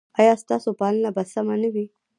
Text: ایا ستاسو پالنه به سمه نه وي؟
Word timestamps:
ایا 0.19 0.33
ستاسو 0.43 0.69
پالنه 0.79 1.09
به 1.15 1.23
سمه 1.33 1.55
نه 1.61 1.69
وي؟ 1.73 1.85